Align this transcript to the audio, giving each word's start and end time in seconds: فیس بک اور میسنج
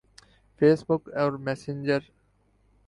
فیس 0.61 0.79
بک 0.87 1.03
اور 1.21 1.31
میسنج 1.45 1.87